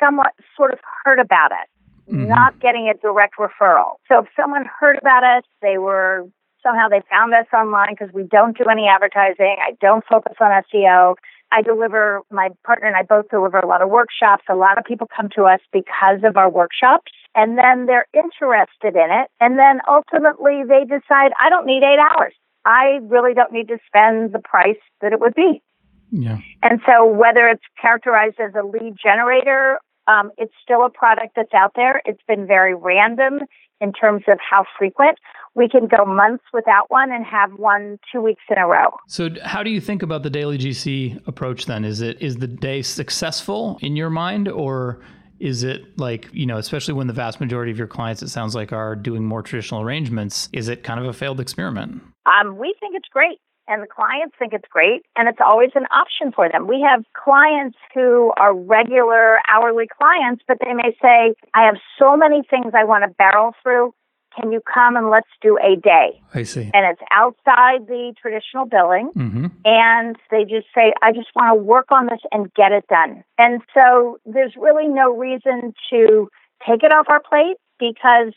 [0.00, 1.68] somewhat sort of heard about it,
[2.12, 2.28] Mhm.
[2.28, 3.96] not getting a direct referral.
[4.08, 6.24] So if someone heard about us, they were
[6.62, 9.56] somehow they found us online because we don't do any advertising.
[9.60, 11.14] I don't focus on SEO.
[11.52, 14.44] I deliver, my partner and I both deliver a lot of workshops.
[14.48, 18.96] A lot of people come to us because of our workshops and then they're interested
[18.96, 19.30] in it.
[19.40, 22.34] And then ultimately they decide, I don't need eight hours.
[22.64, 25.62] I really don't need to spend the price that it would be.
[26.10, 26.38] Yeah.
[26.62, 31.52] And so, whether it's characterized as a lead generator, um, it's still a product that's
[31.54, 32.00] out there.
[32.04, 33.40] It's been very random
[33.80, 35.18] in terms of how frequent.
[35.54, 38.90] We can go months without one and have one two weeks in a row.
[39.06, 41.84] So how do you think about the daily GC approach then?
[41.84, 45.00] Is it is the day successful in your mind or
[45.40, 48.54] is it like, you know, especially when the vast majority of your clients it sounds
[48.54, 52.02] like are doing more traditional arrangements, is it kind of a failed experiment?
[52.26, 55.84] Um, we think it's great, and the clients think it's great, and it's always an
[55.92, 56.66] option for them.
[56.66, 62.16] We have clients who are regular hourly clients, but they may say, I have so
[62.16, 63.92] many things I want to barrel through.
[64.38, 66.20] can you come and let's do a day?
[66.34, 66.70] I see.
[66.72, 69.10] And it's outside the traditional billing.
[69.16, 69.46] Mm-hmm.
[69.64, 73.24] And they just say, I just want to work on this and get it done.
[73.38, 76.28] And so there's really no reason to
[76.66, 78.32] take it off our plate because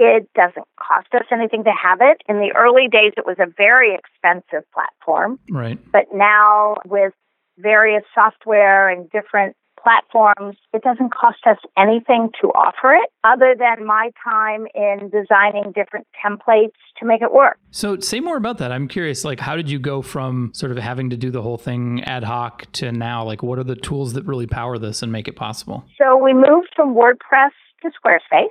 [0.00, 2.22] it doesn't cost us anything to have it.
[2.28, 5.38] In the early days, it was a very expensive platform.
[5.50, 5.78] Right.
[5.92, 7.12] But now, with
[7.58, 13.86] various software and different platforms, it doesn't cost us anything to offer it other than
[13.86, 17.58] my time in designing different templates to make it work.
[17.70, 18.72] So, say more about that.
[18.72, 21.58] I'm curious, like, how did you go from sort of having to do the whole
[21.58, 23.24] thing ad hoc to now?
[23.24, 25.84] Like, what are the tools that really power this and make it possible?
[25.98, 27.50] So, we moved from WordPress
[27.82, 28.48] to Squarespace.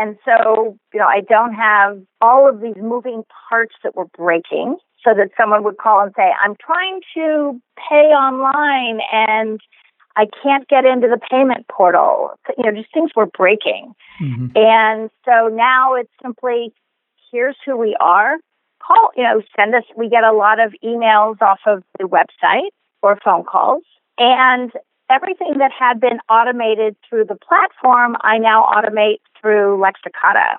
[0.00, 4.78] And so, you know, I don't have all of these moving parts that were breaking
[5.04, 9.60] so that someone would call and say, I'm trying to pay online and
[10.16, 12.30] I can't get into the payment portal.
[12.56, 13.92] You know, just things were breaking.
[14.22, 14.46] Mm-hmm.
[14.54, 16.72] And so now it's simply
[17.30, 18.36] here's who we are.
[18.82, 19.84] Call, you know, send us.
[19.96, 22.70] We get a lot of emails off of the website
[23.02, 23.82] or phone calls.
[24.16, 24.72] And
[25.10, 30.56] everything that had been automated through the platform, I now automate through Lexicata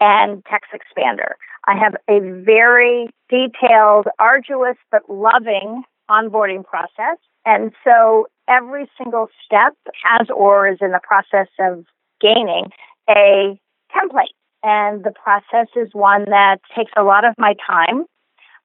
[0.00, 1.32] and Text Expander.
[1.66, 7.18] I have a very detailed, arduous, but loving onboarding process.
[7.44, 11.84] And so every single step has or is in the process of
[12.20, 12.72] gaining
[13.08, 13.58] a
[13.94, 14.34] template.
[14.62, 18.04] And the process is one that takes a lot of my time.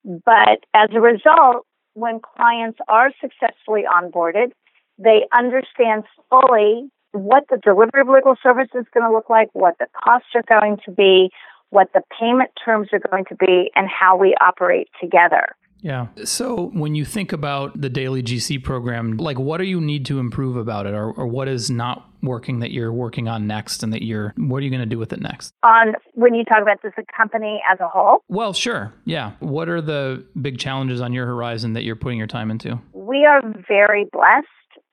[0.03, 4.51] But as a result, when clients are successfully onboarded,
[4.97, 9.75] they understand fully what the delivery of legal service is going to look like, what
[9.79, 11.29] the costs are going to be,
[11.69, 15.55] what the payment terms are going to be, and how we operate together.
[15.83, 16.07] Yeah.
[16.23, 20.17] So when you think about the daily GC program, like what do you need to
[20.19, 23.91] improve about it or, or what is not working that you're working on next and
[23.91, 25.53] that you're what are you going to do with it next?
[25.61, 28.23] On when you talk about this a company as a whole?
[28.29, 28.93] Well, sure.
[29.03, 29.33] Yeah.
[29.39, 32.79] What are the big challenges on your horizon that you're putting your time into?
[32.93, 34.47] We are very blessed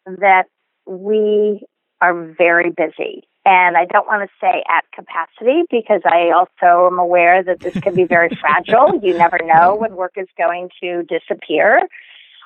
[0.06, 0.44] that
[0.86, 1.64] we
[2.00, 3.28] are very busy.
[3.44, 7.74] And I don't want to say at capacity because I also am aware that this
[7.80, 9.00] can be very fragile.
[9.02, 11.88] You never know when work is going to disappear.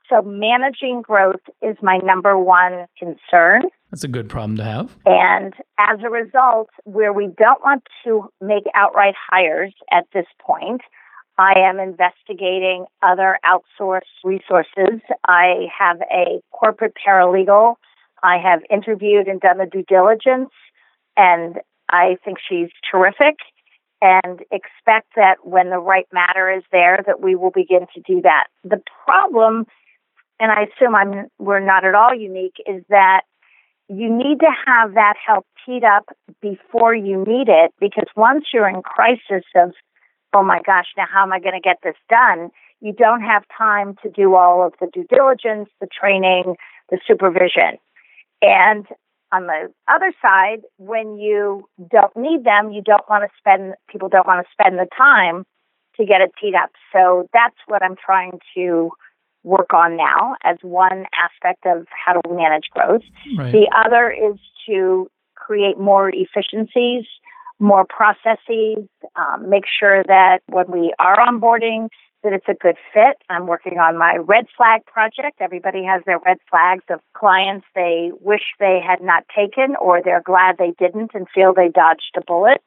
[0.09, 3.63] So managing growth is my number one concern.
[3.91, 4.97] That's a good problem to have.
[5.07, 10.83] And as a result, where we don't want to make outright hires at this point,
[11.37, 15.01] I am investigating other outsourced resources.
[15.27, 17.75] I have a corporate paralegal.
[18.23, 20.51] I have interviewed and done the due diligence,
[21.17, 21.57] and
[21.91, 23.37] I think she's terrific.
[24.01, 28.21] And expect that when the right matter is there, that we will begin to do
[28.23, 28.49] that.
[28.63, 29.67] The problem,
[30.39, 33.23] and I assume I'm we're not at all unique, is that
[33.89, 36.05] you need to have that help teed up
[36.41, 39.73] before you need it because once you're in crisis of
[40.35, 42.51] oh my gosh, now how am I going to get this done?
[42.81, 46.57] You don't have time to do all of the due diligence, the training,
[46.91, 47.79] the supervision.
[48.43, 48.87] And
[49.33, 54.09] on the other side, when you don't need them, you don't want to spend, people
[54.09, 55.45] don't want to spend the time
[55.97, 56.71] to get it teed up.
[56.93, 58.91] So that's what I'm trying to
[59.45, 63.03] work on now as one aspect of how to manage growth.
[63.37, 63.53] Right.
[63.53, 67.05] The other is to create more efficiencies
[67.59, 71.89] more processes, um, make sure that when we are onboarding,
[72.25, 73.17] that it's a good fit.
[73.29, 75.41] I'm working on my red flag project.
[75.41, 80.23] Everybody has their red flags of clients they wish they had not taken or they're
[80.23, 82.63] glad they didn't and feel they dodged a bullet.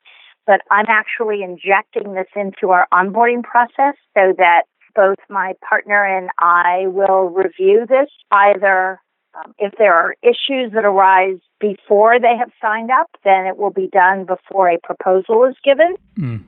[0.46, 4.64] But I'm actually injecting this into our onboarding process so that
[4.96, 9.02] both my partner and I will review this either
[9.38, 13.72] um, if there are issues that arise before they have signed up, then it will
[13.72, 15.96] be done before a proposal is given.
[16.18, 16.44] Mm.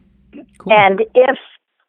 [0.59, 0.73] Cool.
[0.73, 1.37] And if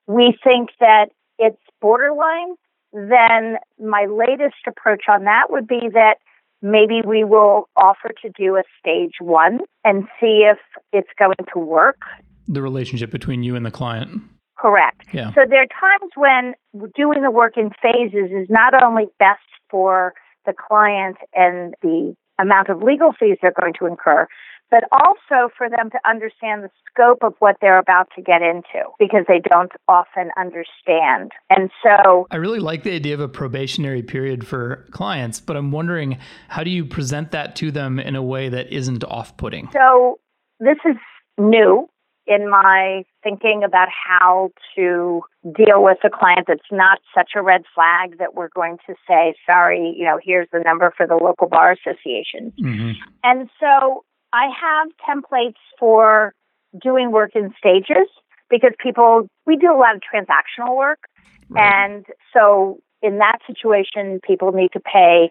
[0.07, 2.55] we think that it's borderline,
[2.93, 6.17] then my latest approach on that would be that
[6.63, 10.59] maybe we will offer to do a stage one and see if
[10.93, 12.01] it's going to work.
[12.49, 14.23] The relationship between you and the client.
[14.59, 15.07] Correct.
[15.13, 15.33] Yeah.
[15.35, 16.55] So there are times when
[16.95, 20.13] doing the work in phases is not only best for
[20.47, 24.27] the client and the amount of legal fees they're going to incur,
[24.71, 28.89] but also for them to understand the scope of what they're about to get into
[28.99, 31.33] because they don't often understand.
[31.51, 35.73] And so I really like the idea of a probationary period for clients, but I'm
[35.73, 39.69] wondering how do you present that to them in a way that isn't off putting?
[39.73, 40.21] So
[40.61, 40.97] this is
[41.39, 41.89] new
[42.31, 45.21] in my thinking about how to
[45.57, 49.35] deal with a client that's not such a red flag that we're going to say,
[49.45, 52.53] sorry, you know, here's the number for the local bar association.
[52.59, 52.93] Mm-hmm.
[53.25, 56.33] And so I have templates for
[56.81, 58.09] doing work in stages
[58.49, 61.01] because people, we do a lot of transactional work.
[61.49, 61.65] Right.
[61.65, 65.31] And so in that situation, people need to pay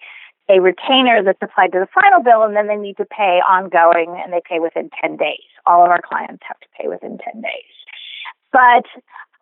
[0.50, 4.20] a retainer that's applied to the final bill, and then they need to pay ongoing,
[4.22, 5.46] and they pay within 10 days.
[5.66, 7.74] All of our clients have to pay within 10 days.
[8.52, 8.86] But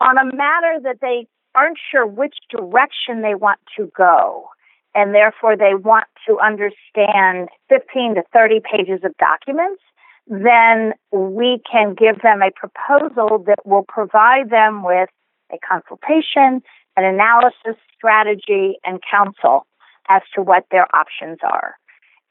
[0.01, 4.49] on a matter that they aren't sure which direction they want to go,
[4.93, 9.81] and therefore they want to understand 15 to 30 pages of documents,
[10.27, 15.09] then we can give them a proposal that will provide them with
[15.53, 16.61] a consultation,
[16.97, 19.65] an analysis strategy, and counsel
[20.09, 21.75] as to what their options are.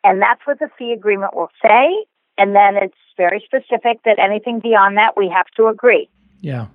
[0.05, 2.07] And that's what the fee agreement will say.
[2.39, 6.09] And then it's very specific that anything beyond that, we have to agree.
[6.41, 6.67] Yeah.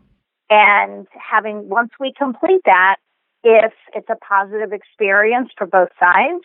[0.50, 2.98] And having, once we complete that,
[3.44, 6.44] if it's a positive experience for both sides,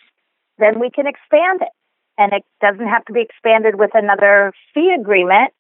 [0.58, 1.72] then we can expand it.
[2.18, 5.52] And it doesn't have to be expanded with another fee agreement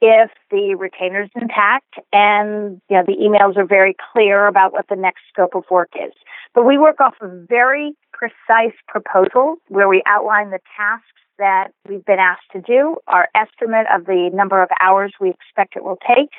[0.00, 4.96] if the retainer's intact and you know the emails are very clear about what the
[4.96, 6.12] next scope of work is.
[6.54, 11.06] But we work off of very precise proposals where we outline the tasks
[11.38, 15.74] that we've been asked to do, our estimate of the number of hours we expect
[15.74, 16.30] it will take,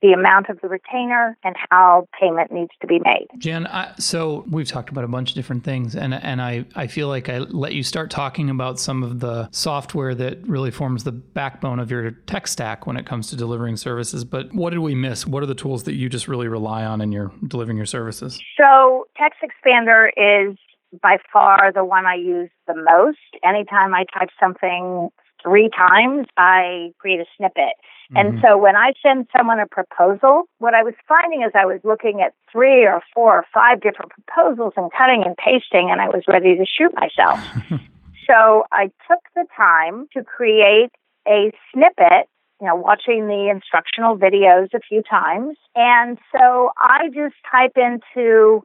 [0.00, 3.26] the amount of the retainer and how payment needs to be made.
[3.38, 6.86] Jan, I, so we've talked about a bunch of different things, and and I, I
[6.86, 11.04] feel like I let you start talking about some of the software that really forms
[11.04, 14.24] the backbone of your tech stack when it comes to delivering services.
[14.24, 15.26] But what did we miss?
[15.26, 18.38] What are the tools that you just really rely on in your delivering your services?
[18.58, 20.58] So Text Expander is
[21.02, 23.18] by far the one I use the most.
[23.44, 25.10] Anytime I type something
[25.42, 27.74] three times, I create a snippet.
[28.12, 28.16] Mm-hmm.
[28.16, 31.80] And so when I send someone a proposal, what I was finding is I was
[31.84, 36.08] looking at three or four or five different proposals and cutting and pasting, and I
[36.08, 37.40] was ready to shoot myself.
[38.26, 40.90] so I took the time to create
[41.28, 42.28] a snippet
[42.60, 45.56] you know, watching the instructional videos a few times.
[45.74, 48.64] And so I just type into,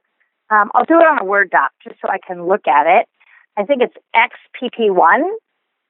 [0.52, 3.08] um, I'll do it on a Word doc just so I can look at it.
[3.58, 5.24] I think it's XPP1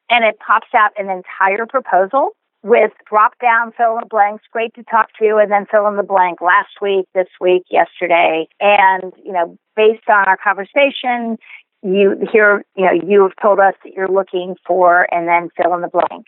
[0.10, 2.32] and it pops out an entire proposal
[2.64, 4.44] with drop down fill in the blanks.
[4.52, 7.64] Great to talk to you, and then fill in the blank last week, this week,
[7.70, 8.48] yesterday.
[8.60, 11.38] And, you know, based on our conversation,
[11.82, 15.74] you here, you know, you have told us that you're looking for, and then fill
[15.74, 16.26] in the blank.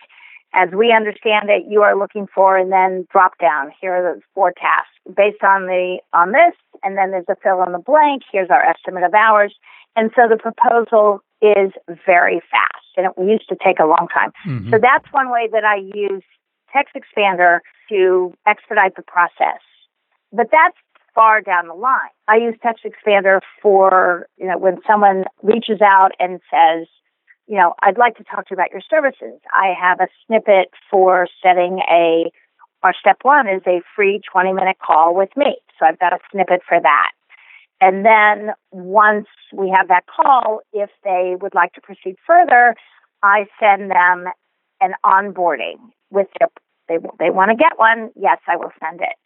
[0.54, 3.72] As we understand it, you are looking for, and then drop down.
[3.80, 7.62] Here are the four tasks based on the on this, and then there's a fill
[7.64, 8.22] in the blank.
[8.30, 9.54] Here's our estimate of hours,
[9.96, 11.72] and so the proposal is
[12.06, 14.30] very fast, and it used to take a long time.
[14.46, 14.70] Mm-hmm.
[14.70, 16.22] So that's one way that I use
[16.72, 17.58] Text Expander
[17.90, 19.60] to expedite the process.
[20.32, 20.76] But that's
[21.14, 22.14] far down the line.
[22.26, 26.86] I use Text Expander for, you know, when someone reaches out and says,
[27.46, 29.40] you know, I'd like to talk to you about your services.
[29.52, 32.30] I have a snippet for setting a,
[32.82, 35.56] or step one is a free 20 minute call with me.
[35.78, 37.12] So I've got a snippet for that.
[37.80, 42.74] And then once we have that call, if they would like to proceed further,
[43.22, 44.26] I send them
[44.80, 45.76] an onboarding
[46.10, 46.48] with their
[46.88, 48.10] they they want to get one.
[48.14, 49.16] Yes, I will send it.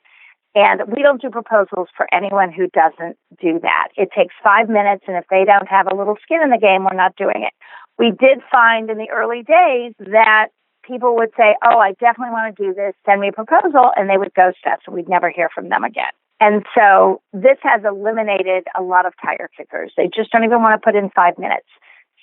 [0.54, 3.88] And we don't do proposals for anyone who doesn't do that.
[3.96, 6.84] It takes five minutes, and if they don't have a little skin in the game,
[6.84, 7.52] we're not doing it.
[7.99, 10.49] We did find in the early days that
[10.84, 14.09] people would say, Oh, I definitely want to do this, send me a proposal, and
[14.09, 16.12] they would ghost us, and we'd never hear from them again.
[16.40, 19.92] And so this has eliminated a lot of tire kickers.
[19.96, 21.66] They just don't even want to put in five minutes.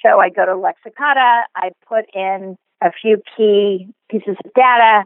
[0.06, 5.04] So I go to Lexicata, I put in a few key pieces of data,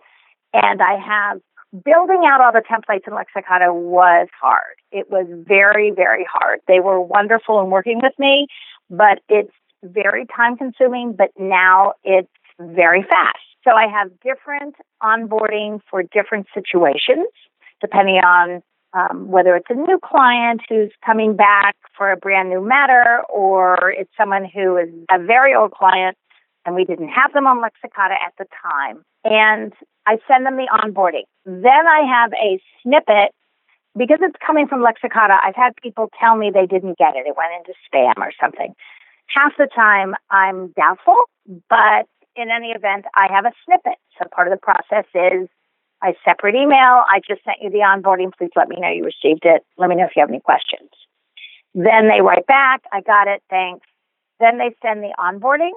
[0.54, 1.42] and I have
[1.86, 4.76] building out all the templates in Lexicata was hard.
[4.92, 6.60] It was very, very hard.
[6.68, 8.48] They were wonderful in working with me,
[8.90, 9.52] but it's
[9.84, 13.38] very time consuming, but now it's very fast.
[13.64, 17.28] So I have different onboarding for different situations
[17.82, 18.62] depending on
[18.94, 23.94] um, whether it's a new client who's coming back for a brand new matter or
[23.96, 26.18] it's someone who is a very old client
[26.66, 29.04] and we didn't have them on Lexicata at the time.
[29.24, 29.74] And
[30.06, 31.26] I send them the onboarding.
[31.46, 33.32] Then I have a snippet
[33.98, 35.38] because it's coming from Lexicata.
[35.44, 38.74] I've had people tell me they didn't get it, it went into spam or something.
[39.34, 41.18] Half the time I'm doubtful,
[41.70, 43.98] but in any event, I have a snippet.
[44.18, 45.48] So part of the process is
[46.02, 47.04] I separate email.
[47.08, 48.32] I just sent you the onboarding.
[48.38, 49.64] Please let me know you received it.
[49.78, 50.90] Let me know if you have any questions.
[51.74, 52.82] Then they write back.
[52.92, 53.44] I got it.
[53.50, 53.86] Thanks.
[54.40, 55.74] Then they send the onboarding.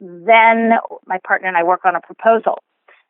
[0.00, 0.72] Then
[1.06, 2.58] my partner and I work on a proposal.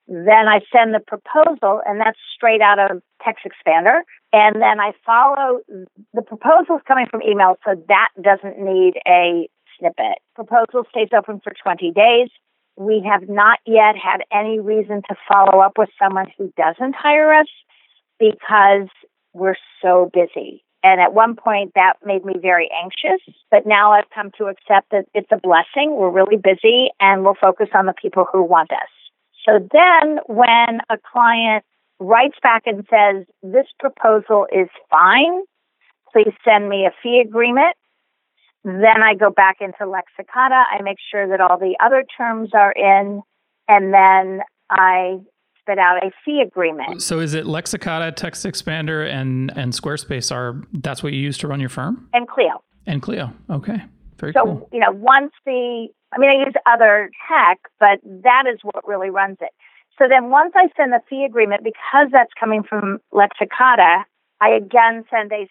[0.06, 4.02] Then I send the proposal, and that's straight out of Text Expander.
[4.32, 5.60] And then I follow
[6.14, 9.48] the proposals coming from email, so that doesn't need a
[9.78, 10.18] snippet.
[10.34, 12.28] Proposal stays open for 20 days.
[12.78, 17.32] we have not yet had any reason to follow up with someone who doesn't hire
[17.32, 17.48] us
[18.18, 18.88] because
[19.32, 20.62] we're so busy.
[20.82, 23.22] And at one point, that made me very anxious.
[23.50, 25.96] But now I've come to accept that it's a blessing.
[25.96, 28.92] We're really busy and we'll focus on the people who want us.
[29.44, 31.64] So then, when a client
[31.98, 35.42] writes back and says, This proposal is fine,
[36.12, 37.76] please send me a fee agreement.
[38.66, 40.64] Then I go back into Lexicata.
[40.72, 43.22] I make sure that all the other terms are in,
[43.68, 45.20] and then I
[45.60, 47.00] spit out a fee agreement.
[47.00, 51.46] So is it Lexicata, Text Expander, and and Squarespace are that's what you use to
[51.46, 52.08] run your firm?
[52.12, 52.60] And Clio.
[52.86, 53.32] And Clio.
[53.48, 53.80] Okay.
[54.18, 54.42] Very cool.
[54.42, 54.68] so, cool.
[54.72, 59.10] you know, once the I mean I use other tech, but that is what really
[59.10, 59.50] runs it.
[59.96, 64.02] So then once I send the fee agreement, because that's coming from Lexicata,
[64.40, 65.48] I again send a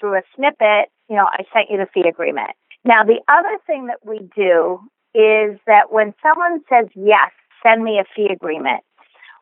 [0.00, 2.50] through a snippet, you know, I sent you the fee agreement.
[2.84, 4.80] Now the other thing that we do
[5.14, 7.30] is that when someone says yes,
[7.62, 8.82] send me a fee agreement,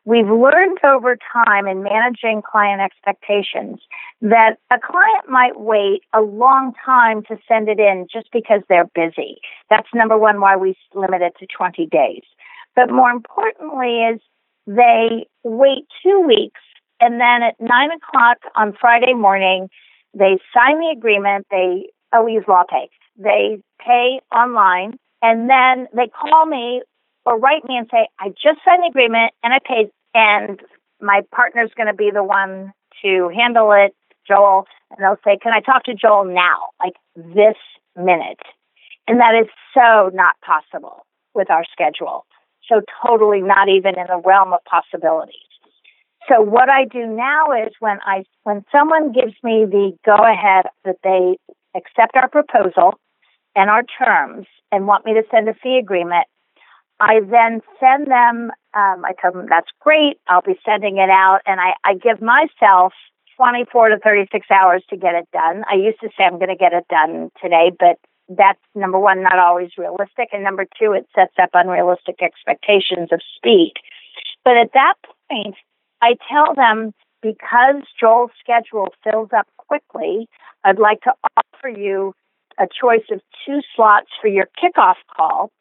[0.05, 3.79] We've learned over time in managing client expectations
[4.21, 8.89] that a client might wait a long time to send it in just because they're
[8.93, 9.37] busy.
[9.71, 12.21] That's number one why we limit it to 20 days.
[12.75, 14.21] But more importantly is
[14.67, 16.61] they wait two weeks
[17.01, 19.69] and then at nine o'clock on Friday morning,
[20.15, 21.45] they sign the agreement.
[21.51, 22.87] They, oh, we use LawPay.
[23.17, 26.81] They pay online and then they call me
[27.25, 30.59] or write me and say, I just signed the agreement and I paid, and
[31.01, 33.95] my partner's going to be the one to handle it,
[34.27, 34.65] Joel.
[34.91, 37.57] And they'll say, Can I talk to Joel now, like this
[37.95, 38.39] minute?
[39.07, 42.25] And that is so not possible with our schedule.
[42.67, 45.35] So, totally not even in the realm of possibilities.
[46.27, 50.65] So what I do now is when I when someone gives me the go ahead
[50.83, 51.37] that they
[51.75, 52.99] accept our proposal
[53.55, 56.27] and our terms and want me to send a fee agreement,
[56.99, 61.41] I then send them, um, I tell them that's great, I'll be sending it out,
[61.45, 62.93] and I, I give myself
[63.37, 65.63] 24 to 36 hours to get it done.
[65.69, 67.97] I used to say I'm going to get it done today, but
[68.29, 70.29] that's number one, not always realistic.
[70.31, 73.73] And number two, it sets up unrealistic expectations of speed.
[74.43, 74.95] But at that
[75.29, 75.55] point,
[76.01, 80.27] I tell them because Joel's schedule fills up quickly,
[80.63, 82.13] I'd like to offer you
[82.59, 85.51] a choice of two slots for your kickoff call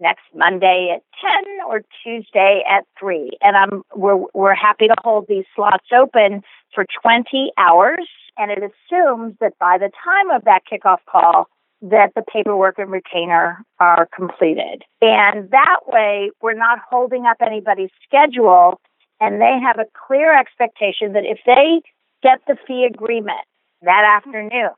[0.00, 1.02] next Monday at
[1.44, 3.32] 10 or Tuesday at 3.
[3.42, 6.42] And I'm we're we're happy to hold these slots open
[6.74, 11.46] for 20 hours and it assumes that by the time of that kickoff call
[11.82, 14.82] that the paperwork and retainer are completed.
[15.00, 18.80] And that way we're not holding up anybody's schedule
[19.20, 21.82] and they have a clear expectation that if they
[22.22, 23.44] get the fee agreement
[23.82, 24.28] that mm-hmm.
[24.28, 24.70] afternoon,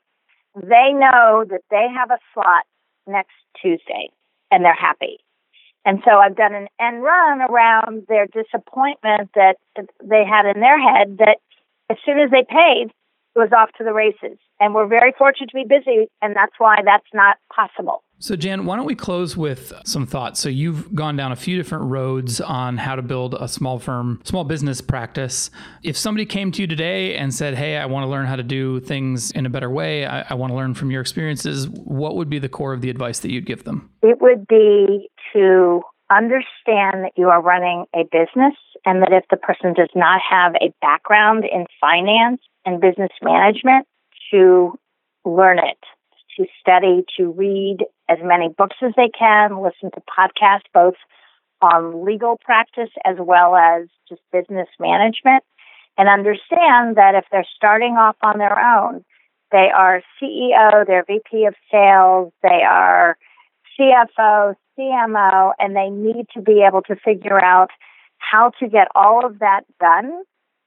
[0.55, 2.65] they know that they have a slot
[3.07, 4.11] next Tuesday
[4.51, 5.19] and they're happy.
[5.85, 9.57] And so I've done an end run around their disappointment that
[10.05, 11.39] they had in their head that
[11.91, 12.93] as soon as they paid,
[13.35, 14.39] was off to the races.
[14.61, 18.03] And we're very fortunate to be busy, and that's why that's not possible.
[18.19, 20.39] So, Jan, why don't we close with some thoughts?
[20.39, 24.21] So, you've gone down a few different roads on how to build a small firm,
[24.25, 25.51] small business practice.
[25.83, 28.45] If somebody came to you today and said, Hey, I want to learn how to
[28.45, 32.15] do things in a better way, I, I want to learn from your experiences, what
[32.17, 33.91] would be the core of the advice that you'd give them?
[34.03, 38.55] It would be to understand that you are running a business
[38.85, 43.87] and that if the person does not have a background in finance and business management,
[44.31, 44.79] to
[45.25, 45.79] learn it
[46.37, 47.79] to study, to read
[48.09, 50.95] as many books as they can, listen to podcasts, both
[51.61, 55.45] on legal practice as well as just business management,
[55.99, 59.05] and understand that if they're starting off on their own,
[59.53, 63.17] they are CEO, they're VP of sales, they are
[63.79, 67.71] CFO, CMO, and they need to be able to figure out
[68.31, 70.23] how to get all of that done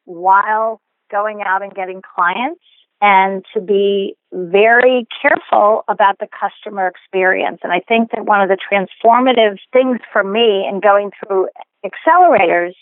[0.05, 0.81] while
[1.11, 2.61] going out and getting clients
[3.01, 7.59] and to be very careful about the customer experience.
[7.63, 11.49] And I think that one of the transformative things for me in going through
[11.85, 12.73] accelerators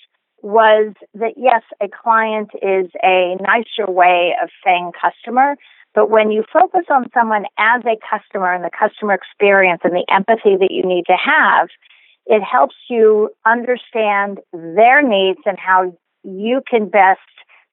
[0.41, 5.55] was that yes, a client is a nicer way of saying customer,
[5.95, 10.05] but when you focus on someone as a customer and the customer experience and the
[10.09, 11.69] empathy that you need to have,
[12.25, 17.19] it helps you understand their needs and how you can best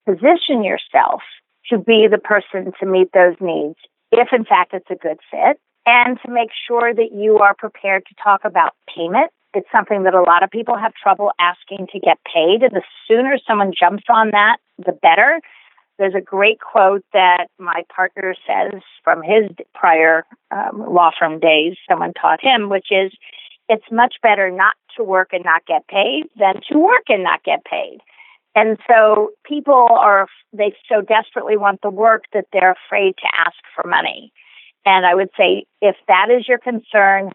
[0.05, 1.21] position yourself
[1.69, 3.77] to be the person to meet those needs,
[4.11, 8.03] if in fact it's a good fit, and to make sure that you are prepared
[8.07, 9.31] to talk about payment.
[9.53, 12.83] It's something that a lot of people have trouble asking to get paid, and the
[13.07, 15.39] sooner someone jumps on that, the better.
[15.97, 21.75] There's a great quote that my partner says from his prior um, law firm days,
[21.87, 23.11] someone taught him, which is,
[23.71, 27.41] it's much better not to work and not get paid than to work and not
[27.45, 27.99] get paid.
[28.53, 33.55] And so people are, they so desperately want the work that they're afraid to ask
[33.73, 34.33] for money.
[34.85, 37.31] And I would say if that is your concern,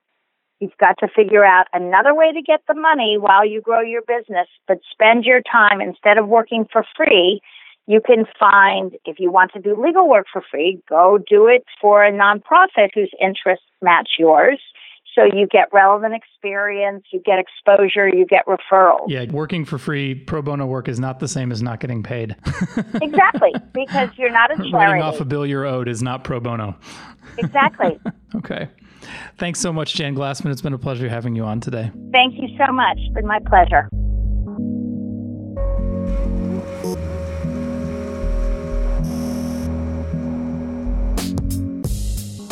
[0.61, 4.03] you've got to figure out another way to get the money while you grow your
[4.03, 7.41] business, but spend your time instead of working for free.
[7.87, 11.65] You can find, if you want to do legal work for free, go do it
[11.81, 14.61] for a nonprofit whose interests match yours
[15.17, 19.07] so you get relevant experience, you get exposure, you get referrals.
[19.09, 22.37] Yeah, working for free, pro bono work is not the same as not getting paid.
[23.03, 24.73] exactly, because you're not a charity.
[24.73, 26.77] Writing off a bill you're owed is not pro bono.
[27.39, 27.99] Exactly.
[28.37, 28.69] okay.
[29.39, 30.51] Thanks so much, Jan Glassman.
[30.51, 31.91] It's been a pleasure having you on today.
[32.13, 32.99] Thank you so much.
[32.99, 33.89] It's been my pleasure.